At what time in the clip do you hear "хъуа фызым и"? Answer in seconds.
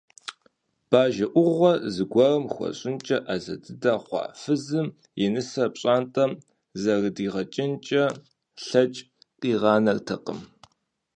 4.03-5.25